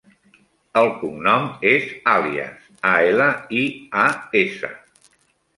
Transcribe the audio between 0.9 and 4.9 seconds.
cognom és Alias: a, ela, i, a, essa.